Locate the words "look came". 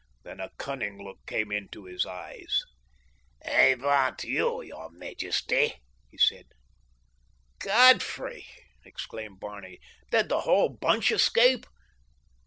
0.97-1.51